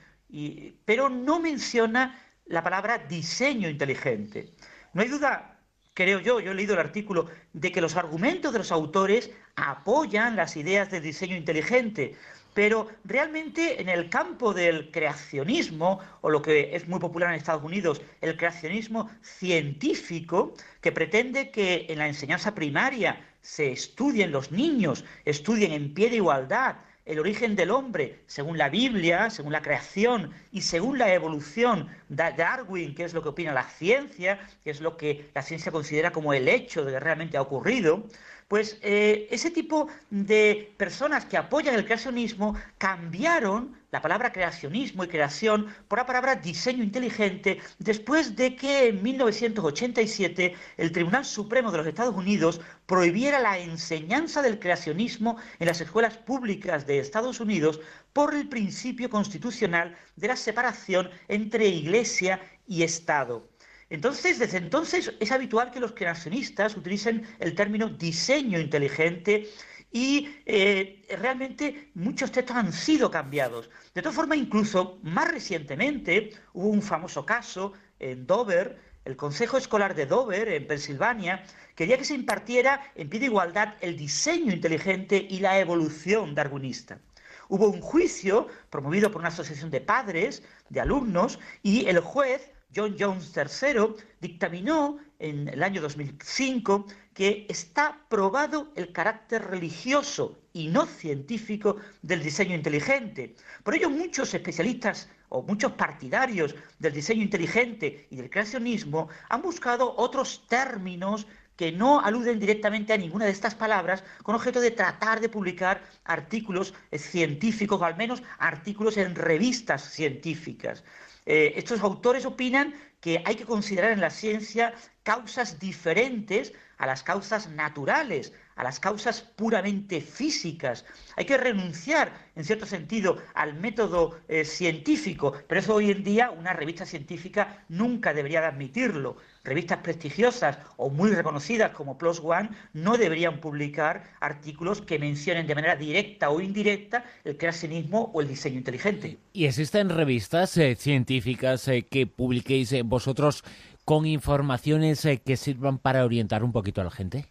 pero 0.86 1.10
no 1.10 1.39
menciona 1.39 2.20
la 2.46 2.63
palabra 2.63 2.98
diseño 2.98 3.70
inteligente. 3.70 4.53
No 4.94 5.01
hay 5.01 5.10
duda, 5.10 5.54
creo 5.96 6.20
yo, 6.20 6.40
yo 6.40 6.52
he 6.52 6.56
leído 6.56 6.74
el 6.74 6.82
artículo, 6.82 7.28
de 7.54 7.72
que 7.72 7.82
los 7.82 7.96
argumentos 7.96 8.52
de 8.52 8.60
los 8.60 8.72
autores 8.72 9.32
apoyan 9.56 10.36
las 10.36 10.56
ideas 10.58 10.92
del 10.92 11.02
diseño 11.02 11.36
inteligente, 11.36 12.16
Pero 12.54 12.88
realmente 13.04 13.82
en 13.82 13.90
el 13.90 14.10
campo 14.10 14.54
del 14.54 14.90
creacionismo, 14.90 16.00
o 16.22 16.30
lo 16.30 16.42
que 16.42 16.74
es 16.74 16.88
muy 16.88 17.00
popular 17.00 17.30
en 17.30 17.36
Estados 17.36 17.64
Unidos, 17.64 18.02
el 18.22 18.38
creacionismo 18.38 19.10
científico, 19.22 20.54
que 20.80 20.94
pretende 20.94 21.52
que 21.52 21.86
en 21.90 21.98
la 21.98 22.08
enseñanza 22.08 22.56
primaria 22.56 23.20
se 23.42 23.74
estudien 23.74 24.32
los 24.32 24.52
niños, 24.52 25.04
estudien 25.25 25.74
en 25.74 25.94
pie 25.94 26.10
de 26.10 26.18
igualdad 26.18 26.78
el 27.05 27.19
origen 27.19 27.55
del 27.55 27.69
hombre, 27.69 28.19
según 28.25 28.57
la 28.57 28.69
Biblia, 28.69 29.29
según 29.29 29.53
la 29.53 29.62
creación 29.62 30.31
y 30.51 30.62
según 30.62 30.97
la 30.97 31.13
evolución 31.13 31.88
de 32.09 32.33
Darwin, 32.35 32.95
que 32.95 33.03
es 33.03 33.13
lo 33.13 33.21
que 33.21 33.29
opina 33.29 33.53
la 33.53 33.69
ciencia, 33.69 34.39
que 34.63 34.71
es 34.71 34.81
lo 34.81 34.97
que 34.97 35.29
la 35.35 35.43
ciencia 35.43 35.71
considera 35.71 36.12
como 36.12 36.33
el 36.33 36.47
hecho 36.47 36.83
de 36.83 36.93
que 36.93 37.00
realmente 37.00 37.38
ha 37.38 37.41
ocurrido, 37.41 38.05
pues 38.48 38.78
eh, 38.82 39.28
ese 39.32 39.50
tipo 39.50 39.88
de 40.10 40.74
personas 40.78 41.25
que 41.25 41.38
apoyan 41.38 41.75
el 41.75 41.86
creacionismo 41.86 42.56
cambiaron 42.78 43.75
la 43.92 44.02
palabra 44.02 44.32
creacionismo 44.32 45.04
y 45.04 45.08
creación 45.08 45.68
por 45.88 45.98
la 46.00 46.06
palabra 46.06 46.36
diseño 46.36 46.84
inteligente 46.84 47.60
después 47.80 48.36
de 48.36 48.56
que 48.56 48.90
en 48.90 49.02
1987 49.02 50.54
el 50.78 50.92
Tribunal 50.92 51.25
Supremo 51.25 51.72
de 51.72 51.80
los 51.80 51.88
Estados 51.88 52.16
Unidos 52.16 52.62
prohibiera 52.86 53.40
la 53.40 53.58
enseñanza 53.58 54.42
del 54.42 54.60
creacionismo 54.60 55.38
en 55.60 55.68
las 55.68 55.82
escuelas 55.82 56.18
públicas 56.18 56.86
de 56.86 57.00
Estados 57.00 57.40
Unidos 57.40 57.80
por 58.14 58.36
el 58.36 58.48
principio 58.48 59.10
constitucional 59.10 59.98
de 60.18 60.28
la 60.28 60.36
separación 60.36 61.10
entre 61.28 61.68
iglesia 61.68 62.42
y 62.68 62.84
Estado. 62.84 63.54
Entonces, 63.89 64.39
desde 64.39 64.58
entonces 64.58 65.13
es 65.20 65.32
habitual 65.32 65.72
que 65.72 65.80
los 65.80 65.92
creacionistas 65.92 66.75
utilicen 66.75 67.27
el 67.39 67.54
término 67.54 67.88
diseño 67.89 68.60
inteligente 68.60 69.48
y 69.92 70.27
eh, 70.46 71.06
realmente 71.20 71.92
muchos 71.94 72.32
textos 72.32 72.58
han 72.58 72.74
sido 72.74 73.12
cambiados. 73.12 73.70
De 73.94 74.01
todas 74.01 74.15
formas, 74.15 74.39
incluso 74.39 75.00
más 75.04 75.32
recientemente 75.32 76.32
hubo 76.54 76.68
un 76.70 76.82
famoso 76.82 77.25
caso 77.25 77.74
en 78.00 78.25
Dover, 78.25 78.77
el 79.06 79.15
Consejo 79.15 79.58
Escolar 79.58 79.94
de 79.94 80.08
Dover, 80.08 80.50
en 80.50 80.68
Pensilvania, 80.68 81.44
quería 81.75 81.98
que 81.98 82.06
se 82.06 82.15
impartiera 82.15 82.92
en 82.96 83.08
pie 83.08 83.20
de 83.20 83.27
igualdad 83.27 83.75
el 83.82 83.96
diseño 83.96 84.51
inteligente 84.51 85.27
y 85.30 85.39
la 85.39 85.60
evolución 85.60 86.34
darwinista. 86.34 87.00
Hubo 87.48 87.68
un 87.68 87.82
juicio 87.82 88.48
promovido 88.72 89.12
por 89.12 89.22
una 89.22 89.30
asociación 89.30 89.70
de 89.70 89.80
padres, 89.80 90.42
de 90.70 90.82
alumnos, 90.82 91.39
y 91.62 91.86
el 91.86 92.00
juez 92.00 92.50
John 92.75 92.96
Jones 93.00 93.32
III 93.36 93.96
dictaminó 94.20 94.98
en 95.20 95.48
el 95.48 95.63
año 95.63 95.82
2005 95.82 96.86
que 97.13 97.46
está 97.50 97.98
probado 98.10 98.72
el 98.75 98.91
carácter 98.91 99.46
religioso 99.46 100.38
y 100.51 100.67
no 100.67 100.86
científico 100.86 101.77
del 102.01 102.22
diseño 102.22 102.53
inteligente. 102.53 103.36
Por 103.63 103.75
ello, 103.75 103.89
muchos 103.89 104.34
especialistas 104.34 105.10
o 105.29 105.41
muchos 105.41 105.72
partidarios 105.74 106.55
del 106.79 106.94
diseño 106.94 107.22
inteligente 107.22 108.08
y 108.10 108.17
del 108.17 108.29
creacionismo 108.29 109.08
han 109.29 109.41
buscado 109.41 109.96
otros 109.98 110.46
términos 110.48 111.25
que 111.55 111.72
no 111.72 112.01
aluden 112.01 112.39
directamente 112.39 112.91
a 112.91 112.98
ninguna 112.98 113.25
de 113.25 113.32
estas 113.32 113.55
palabras 113.55 114.03
con 114.24 114.36
objeto 114.36 114.60
de 114.60 114.72
tratar 114.72 115.22
de 115.22 115.29
publicar 115.29 115.82
artículos 116.03 116.74
científicos 116.91 117.79
o 117.79 117.86
al 117.86 117.96
menos 117.96 118.22
artículos 118.39 118.98
en 118.98 119.15
revistas 119.15 119.89
científicas. 119.89 120.84
Eh, 121.25 121.53
estos 121.55 121.82
autores 121.82 122.25
opinan 122.25 122.74
que 123.00 123.22
hay 123.25 123.36
que 123.36 123.46
considerar 123.46 123.91
en 123.91 124.01
la 124.01 124.10
ciencia 124.10 124.74
causas 125.03 125.60
diferentes 125.60 126.53
a 126.77 126.86
las 126.86 127.03
causas 127.03 127.50
naturales, 127.50 128.34
a 128.55 128.63
las 128.63 128.79
causas 128.79 129.22
puramente 129.22 130.01
físicas. 130.01 130.86
Hay 131.17 131.25
que 131.25 131.38
renunciar, 131.38 132.13
en 132.36 132.46
cierto 132.46 132.65
sentido, 132.65 133.17
al 133.34 133.53
método 133.55 134.17
eh, 134.27 134.46
científico, 134.46 135.34
pero 135.48 135.60
eso 135.60 135.75
hoy 135.75 135.91
en 135.91 136.03
día 136.03 136.32
una 136.32 136.53
revista 136.53 136.86
científica 136.86 137.65
nunca 137.70 138.13
debería 138.13 138.41
de 138.41 138.48
admitirlo. 138.48 139.17
Revistas 139.44 139.79
prestigiosas 139.79 140.58
o 140.77 140.89
muy 140.89 141.12
reconocidas 141.12 141.72
como 141.72 141.98
PLOS 141.98 142.22
ONE 142.24 142.50
no 142.74 142.98
deberían 142.98 143.39
publicar 143.39 144.12
artículos 144.20 144.82
que 144.82 144.98
mencionen 144.98 145.46
de 145.46 145.55
manera 145.55 145.75
directa 145.75 146.29
o 146.29 146.39
indirecta 146.39 147.05
el 147.24 147.38
creacionismo 147.38 148.12
o 148.13 148.22
el 148.22 148.27
diseño 148.27 148.58
inteligente. 148.58 149.17
¿Y 149.34 149.46
existen 149.46 149.89
revistas 149.89 150.58
eh, 150.58 150.75
científicas 150.75 151.67
eh, 151.67 151.84
que 151.84 152.08
publiquéis 152.08 152.74
vosotros 152.86 153.44
con 153.86 154.06
informaciones 154.06 155.08
que 155.24 155.38
sirvan 155.38 155.77
para 155.77 156.04
orientar 156.04 156.44
un 156.44 156.51
poquito 156.51 156.82
a 156.82 156.84
la 156.84 156.92
gente? 156.92 157.27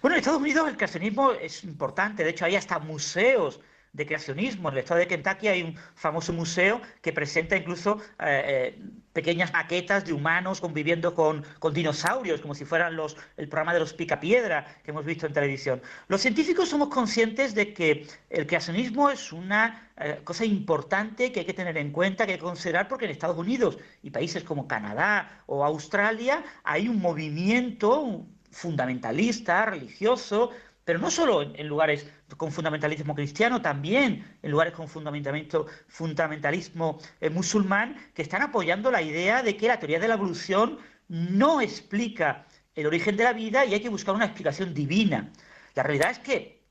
Bueno, 0.00 0.14
en 0.14 0.20
Estados 0.20 0.40
Unidos 0.40 0.68
el 0.68 0.76
creacionismo 0.76 1.32
es 1.32 1.64
importante, 1.64 2.22
de 2.22 2.30
hecho 2.30 2.44
hay 2.44 2.54
hasta 2.54 2.78
museos 2.78 3.60
de 3.96 4.06
creacionismo. 4.06 4.68
En 4.68 4.74
el 4.74 4.80
estado 4.80 5.00
de 5.00 5.08
Kentucky 5.08 5.48
hay 5.48 5.62
un 5.62 5.76
famoso 5.94 6.32
museo 6.32 6.80
que 7.00 7.12
presenta 7.12 7.56
incluso 7.56 8.00
eh, 8.20 8.74
eh, 8.76 8.78
pequeñas 9.14 9.52
maquetas 9.52 10.04
de 10.04 10.12
humanos 10.12 10.60
conviviendo 10.60 11.14
con, 11.14 11.42
dinosaurios, 11.72 12.42
como 12.42 12.54
si 12.54 12.66
fueran 12.66 12.94
los, 12.94 13.16
el 13.38 13.48
programa 13.48 13.72
de 13.72 13.80
los 13.80 13.94
picapiedra 13.94 14.66
que 14.84 14.90
hemos 14.90 15.04
visto 15.04 15.26
en 15.26 15.32
televisión. 15.32 15.80
Los 16.08 16.20
científicos 16.20 16.68
somos 16.68 16.88
conscientes 16.88 17.54
de 17.54 17.72
que 17.72 18.06
el 18.28 18.46
creacionismo 18.46 19.08
es 19.10 19.32
una 19.32 19.90
eh, 19.96 20.20
cosa 20.22 20.44
importante 20.44 21.32
que 21.32 21.40
hay 21.40 21.46
que 21.46 21.54
tener 21.54 21.78
en 21.78 21.90
cuenta, 21.90 22.26
que 22.26 22.32
hay 22.32 22.38
que 22.38 22.44
considerar, 22.44 22.88
porque 22.88 23.06
en 23.06 23.12
Estados 23.12 23.38
Unidos 23.38 23.78
y 24.02 24.10
países 24.10 24.44
como 24.44 24.68
Canadá 24.68 25.42
o 25.46 25.64
Australia 25.64 26.44
hay 26.62 26.86
un 26.88 27.00
movimiento 27.00 28.26
fundamentalista, 28.50 29.66
religioso, 29.66 30.50
pero 30.86 30.98
no 31.00 31.10
solo 31.10 31.42
en, 31.42 31.66
lugares 31.66 32.06
con 32.36 32.52
fundamentalismo 32.52 33.16
cristiano, 33.16 33.60
también 33.60 34.38
en 34.40 34.50
lugares 34.52 34.72
con 34.72 34.86
fundamentalismo, 34.86 36.98
eh, 37.20 37.28
musulmán, 37.28 37.96
que 38.14 38.22
están 38.22 38.42
apoyando 38.42 38.92
la 38.92 39.02
idea 39.02 39.42
de 39.42 39.56
que 39.56 39.66
la 39.66 39.80
teoría 39.80 39.98
de 39.98 40.06
la 40.06 40.14
evolución 40.14 40.78
no 41.08 41.60
explica 41.60 42.46
el 42.76 42.86
origen 42.86 43.16
de 43.16 43.24
la 43.24 43.32
vida 43.32 43.64
y 43.64 43.74
hay 43.74 43.80
que 43.80 43.88
buscar 43.88 44.14
una 44.14 44.26
explicación 44.26 44.74
divina. 44.74 45.32
La 45.74 45.82
realidad 45.82 46.12
es 46.12 46.20
que 46.20 46.62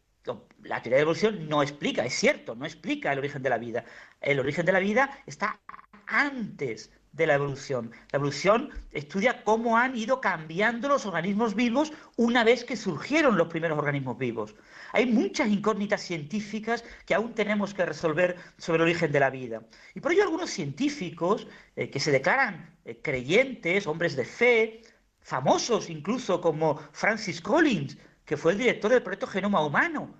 la 0.63 0.81
teoría 0.81 0.83
de 0.83 0.89
la 0.91 1.01
evolución 1.01 1.49
no 1.49 1.61
explica, 1.61 2.05
es 2.05 2.13
cierto, 2.13 2.55
no 2.55 2.65
explica 2.65 3.11
el 3.11 3.19
origen 3.19 3.43
de 3.43 3.49
la 3.49 3.57
vida. 3.57 3.83
El 4.21 4.39
origen 4.39 4.65
de 4.65 4.71
la 4.71 4.79
vida 4.79 5.09
está 5.25 5.59
antes 6.07 6.89
de 7.15 7.27
la 7.27 7.35
evolución. 7.35 7.91
La 8.11 8.17
evolución 8.17 8.69
estudia 8.91 9.43
cómo 9.43 9.77
han 9.77 9.95
ido 9.95 10.19
cambiando 10.19 10.89
los 10.89 11.05
organismos 11.05 11.55
vivos 11.55 11.93
una 12.17 12.43
vez 12.43 12.63
que 12.65 12.75
surgieron 12.75 13.37
los 13.37 13.47
primeros 13.47 13.77
organismos 13.77 14.17
vivos. 14.17 14.55
Hay 14.91 15.05
muchas 15.05 15.47
incógnitas 15.47 16.01
científicas 16.01 16.83
que 17.05 17.15
aún 17.15 17.33
tenemos 17.33 17.73
que 17.73 17.85
resolver 17.85 18.35
sobre 18.57 18.77
el 18.77 18.89
origen 18.89 19.11
de 19.11 19.19
la 19.19 19.29
vida. 19.29 19.61
Y 19.93 20.01
por 20.01 20.11
ello 20.11 20.23
algunos 20.23 20.49
científicos 20.49 21.47
eh, 21.75 21.89
que 21.89 21.99
se 21.99 22.11
declaran 22.11 22.75
eh, 22.83 22.99
creyentes, 23.01 23.87
hombres 23.87 24.15
de 24.15 24.25
fe, 24.25 24.81
famosos 25.21 25.89
incluso 25.89 26.41
como 26.41 26.77
Francis 26.91 27.41
Collins, 27.41 27.97
que 28.25 28.37
fue 28.37 28.51
el 28.53 28.57
director 28.57 28.91
del 28.91 29.03
proyecto 29.03 29.27
Genoma 29.27 29.65
Humano, 29.65 30.13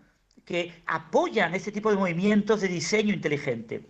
que 0.45 0.83
apoyan 0.85 1.55
este 1.55 1.71
tipo 1.71 1.89
de 1.89 1.97
movimientos 1.97 2.61
de 2.61 2.67
diseño 2.67 3.13
inteligente. 3.13 3.87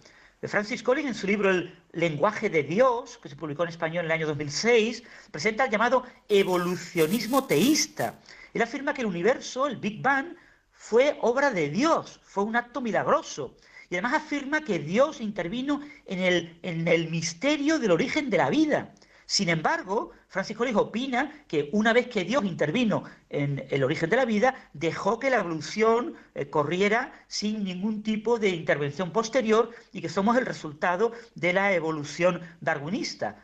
Francis 0.47 0.83
Collins, 0.83 1.07
en 1.07 1.15
su 1.15 1.27
libro 1.27 1.49
El 1.49 1.73
lenguaje 1.93 2.49
de 2.49 2.63
Dios, 2.63 3.17
que 3.21 3.29
se 3.29 3.35
publicó 3.35 3.63
en 3.63 3.69
español 3.69 3.99
en 3.99 4.05
el 4.05 4.11
año 4.11 4.27
2006, 4.27 5.03
presenta 5.31 5.65
el 5.65 5.71
llamado 5.71 6.03
evolucionismo 6.29 7.45
teísta. 7.45 8.19
Él 8.53 8.61
afirma 8.61 8.93
que 8.93 9.01
el 9.01 9.07
universo, 9.07 9.67
el 9.67 9.77
Big 9.77 10.01
Bang, 10.01 10.35
fue 10.71 11.17
obra 11.21 11.51
de 11.51 11.69
Dios, 11.69 12.19
fue 12.23 12.43
un 12.43 12.55
acto 12.55 12.81
milagroso. 12.81 13.55
Y 13.89 13.95
además 13.95 14.13
afirma 14.15 14.61
que 14.61 14.79
Dios 14.79 15.21
intervino 15.21 15.81
en 16.05 16.19
el, 16.19 16.59
en 16.63 16.87
el 16.87 17.09
misterio 17.09 17.79
del 17.79 17.91
origen 17.91 18.29
de 18.29 18.37
la 18.37 18.49
vida. 18.49 18.93
Sin 19.25 19.49
embargo, 19.49 20.11
Francis 20.27 20.55
Collins 20.55 20.77
opina 20.77 21.45
que 21.47 21.69
una 21.73 21.93
vez 21.93 22.07
que 22.07 22.23
Dios 22.23 22.45
intervino 22.45 23.03
en 23.29 23.65
el 23.69 23.83
origen 23.83 24.09
de 24.09 24.17
la 24.17 24.25
vida, 24.25 24.55
dejó 24.73 25.19
que 25.19 25.29
la 25.29 25.39
evolución 25.39 26.15
eh, 26.35 26.49
corriera 26.49 27.11
sin 27.27 27.63
ningún 27.63 28.03
tipo 28.03 28.37
de 28.37 28.49
intervención 28.49 29.11
posterior 29.11 29.71
y 29.91 30.01
que 30.01 30.09
somos 30.09 30.37
el 30.37 30.45
resultado 30.45 31.11
de 31.33 31.53
la 31.53 31.73
evolución 31.73 32.41
darwinista. 32.61 33.41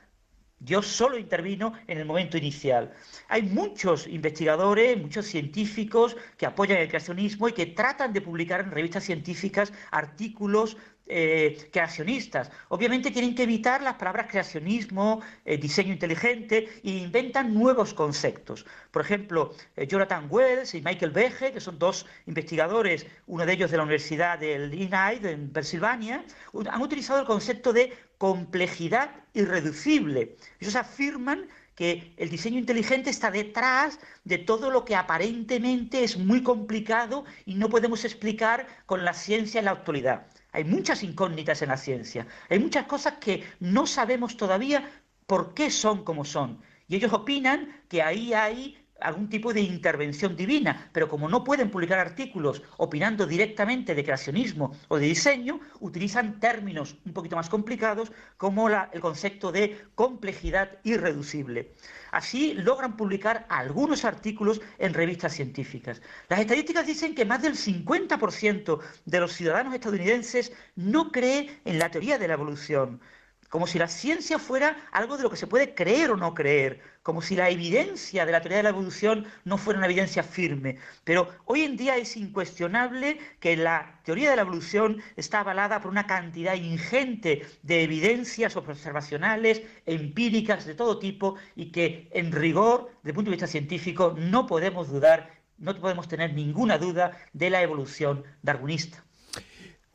Dios 0.60 0.86
solo 0.86 1.18
intervino 1.18 1.74
en 1.88 1.98
el 1.98 2.06
momento 2.06 2.38
inicial. 2.38 2.94
Hay 3.30 3.42
muchos 3.42 4.06
investigadores, 4.06 4.96
muchos 4.96 5.26
científicos 5.26 6.16
que 6.38 6.46
apoyan 6.46 6.78
el 6.78 6.88
creacionismo 6.88 7.50
y 7.50 7.54
que 7.54 7.66
tratan 7.66 8.14
de 8.14 8.22
publicar 8.22 8.60
en 8.60 8.70
revistas 8.70 9.04
científicas 9.04 9.74
artículos 9.90 10.78
eh, 11.14 11.70
creacionistas. 11.74 12.50
Obviamente 12.70 13.12
tienen 13.12 13.36
que 13.36 13.44
evitar 13.44 13.82
las 13.82 13.96
palabras 13.96 14.28
creacionismo, 14.30 15.22
eh, 15.44 15.58
diseño 15.58 15.92
inteligente 15.92 16.70
e 16.86 16.90
inventan 16.90 17.54
nuevos 17.54 17.94
conceptos. 17.94 18.66
Por 18.92 19.02
ejemplo, 19.02 19.54
eh, 19.76 19.86
Jonathan 19.88 20.28
Wells 20.30 20.74
y 20.74 20.82
Michael 20.82 21.12
Behe, 21.12 21.52
que 21.52 21.60
son 21.60 21.78
dos 21.78 22.06
investigadores, 22.28 23.06
uno 23.28 23.46
de 23.46 23.52
ellos 23.52 23.72
de 23.72 23.78
la 23.78 23.84
Universidad 23.84 24.40
del 24.40 24.74
Illinois, 24.74 25.20
en 25.26 25.52
Pensilvania, 25.52 26.24
han 26.72 26.82
utilizado 26.82 27.20
el 27.20 27.26
concepto 27.26 27.74
de 27.74 27.92
complejidad 28.18 29.12
irreducible. 29.34 30.38
Ellos 30.62 30.78
afirman 30.78 31.50
que 31.82 32.14
el 32.18 32.30
diseño 32.30 32.60
inteligente 32.60 33.10
está 33.10 33.32
detrás 33.32 34.00
de 34.24 34.38
todo 34.38 34.70
lo 34.70 34.86
que 34.86 34.96
aparentemente 34.96 36.04
es 36.04 36.16
muy 36.16 36.44
complicado 36.44 37.26
y 37.44 37.56
no 37.56 37.70
podemos 37.70 38.06
explicar 38.06 38.68
con 38.86 39.04
la 39.04 39.16
ciencia 39.16 39.58
en 39.58 39.66
la 39.66 39.72
actualidad. 39.72 40.28
Hay 40.52 40.64
muchas 40.64 41.02
incógnitas 41.02 41.64
en 41.64 41.70
la 41.70 41.78
ciencia, 41.78 42.28
hay 42.52 42.60
muchas 42.60 42.86
cosas 42.86 43.16
que 43.20 43.44
no 43.60 43.88
sabemos 43.88 44.38
todavía 44.38 44.92
por 45.26 45.56
qué 45.56 45.72
son 45.72 46.04
como 46.04 46.24
son. 46.24 46.62
Y 46.88 46.98
ellos 46.98 47.14
opinan 47.14 47.82
que 47.90 48.04
ahí 48.04 48.32
hay 48.32 48.81
algún 49.02 49.30
tipo 49.30 49.54
de 49.54 49.62
intervención 49.62 50.36
divina, 50.36 50.90
pero 50.94 51.08
como 51.08 51.28
no 51.28 51.44
pueden 51.44 51.70
publicar 51.70 52.00
artículos 52.00 52.62
opinando 52.78 53.26
directamente 53.26 53.96
de 53.96 54.04
creacionismo 54.04 54.74
o 54.88 54.98
de 54.98 55.08
diseño, 55.08 55.60
utilizan 55.80 56.40
términos 56.40 56.98
un 57.06 57.14
poquito 57.14 57.36
más 57.36 57.50
complicados 57.50 58.12
como 58.38 58.70
el 58.70 59.02
concepto 59.02 59.52
de 59.52 59.86
complejidad 59.96 60.78
irreducible. 60.84 61.74
Así 62.12 62.54
logran 62.54 62.98
publicar 62.98 63.46
algunos 63.50 64.06
artículos 64.06 64.62
en 64.78 64.94
revistas 64.94 65.34
científicas. 65.34 66.02
Las 66.30 66.40
estadísticas 66.40 66.86
dicen 66.86 67.16
que 67.16 67.26
más 67.26 67.42
del 67.42 67.56
50% 67.56 68.80
de 69.06 69.20
los 69.20 69.34
ciudadanos 69.34 69.74
estadounidenses 69.74 70.52
no 70.76 71.12
cree 71.12 71.62
en 71.66 71.80
la 71.80 71.90
teoría 71.90 72.18
de 72.18 72.28
la 72.28 72.34
evolución 72.34 73.00
como 73.52 73.68
si 73.68 73.78
la 73.78 73.90
ciencia 73.90 74.40
fuera 74.40 74.78
algo 74.94 75.18
de 75.18 75.24
lo 75.24 75.30
que 75.30 75.36
se 75.36 75.46
puede 75.46 75.76
creer 75.76 76.10
o 76.12 76.16
no 76.16 76.34
creer, 76.34 76.80
como 77.04 77.22
si 77.22 77.36
la 77.36 77.50
evidencia 77.50 78.26
de 78.26 78.32
la 78.32 78.40
teoría 78.40 78.60
de 78.60 78.64
la 78.64 78.70
evolución 78.70 79.28
no 79.44 79.58
fuera 79.58 79.78
una 79.78 79.88
evidencia 79.88 80.24
firme. 80.24 80.78
Pero 81.04 81.28
hoy 81.44 81.64
en 81.64 81.76
día 81.76 81.98
es 81.98 82.16
incuestionable 82.16 83.20
que 83.42 83.58
la 83.58 84.00
teoría 84.06 84.30
de 84.30 84.38
la 84.38 84.44
evolución 84.44 85.02
está 85.18 85.42
avalada 85.42 85.82
por 85.82 85.92
una 85.92 86.08
cantidad 86.08 86.56
ingente 86.56 87.46
de 87.62 87.84
evidencias 87.84 88.56
observacionales, 88.56 89.64
empíricas 89.86 90.66
de 90.66 90.74
todo 90.74 90.98
tipo, 90.98 91.36
y 91.54 91.74
que 91.74 92.08
en 92.14 92.32
rigor, 92.32 92.90
desde 93.04 93.10
el 93.10 93.16
punto 93.16 93.32
de 93.32 93.36
vista 93.36 93.48
científico, 93.48 94.16
no 94.18 94.48
podemos 94.48 94.88
dudar, 94.88 95.30
no 95.58 95.78
podemos 95.78 96.08
tener 96.08 96.34
ninguna 96.34 96.78
duda 96.78 97.18
de 97.34 97.50
la 97.50 97.62
evolución 97.62 98.24
darwinista. 98.44 99.04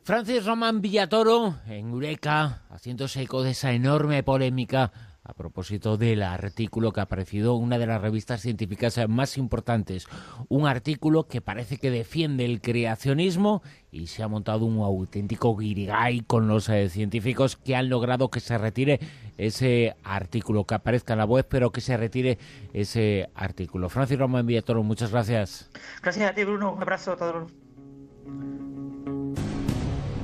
Francis 0.07 0.45
Román 0.45 0.79
Villatoro, 0.79 1.55
en 1.67 1.89
Eureka, 1.89 2.61
haciéndose 2.69 3.23
eco 3.23 3.43
de 3.43 3.51
esa 3.51 3.73
enorme 3.73 4.23
polémica 4.23 4.93
a 5.21 5.33
propósito 5.33 5.97
del 5.97 6.23
artículo 6.23 6.93
que 6.93 7.01
ha 7.01 7.03
aparecido 7.03 7.57
en 7.57 7.63
una 7.63 7.77
de 7.77 7.87
las 7.87 8.01
revistas 8.01 8.39
científicas 8.39 8.97
más 9.09 9.37
importantes. 9.37 10.07
Un 10.47 10.65
artículo 10.65 11.27
que 11.27 11.41
parece 11.41 11.77
que 11.77 11.91
defiende 11.91 12.45
el 12.45 12.61
creacionismo 12.61 13.61
y 13.91 14.07
se 14.07 14.23
ha 14.23 14.29
montado 14.29 14.63
un 14.63 14.79
auténtico 14.79 15.57
guirigay 15.57 16.21
con 16.21 16.47
los 16.47 16.69
eh, 16.69 16.87
científicos 16.87 17.57
que 17.57 17.75
han 17.75 17.89
logrado 17.89 18.31
que 18.31 18.39
se 18.39 18.57
retire 18.57 19.01
ese 19.37 19.97
artículo, 20.05 20.63
que 20.63 20.75
aparezca 20.75 21.15
en 21.15 21.19
la 21.19 21.25
web, 21.25 21.45
pero 21.49 21.73
que 21.73 21.81
se 21.81 21.97
retire 21.97 22.37
ese 22.71 23.27
artículo. 23.35 23.89
Francis 23.89 24.17
Román 24.17 24.45
Villatoro, 24.45 24.83
muchas 24.83 25.11
gracias. 25.11 25.69
Gracias 26.01 26.31
a 26.31 26.33
ti, 26.33 26.45
Bruno. 26.45 26.71
Un 26.71 26.81
abrazo 26.81 27.11
a 27.11 27.17
todos. 27.17 27.51